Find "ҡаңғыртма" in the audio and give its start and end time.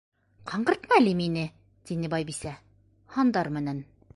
0.51-0.97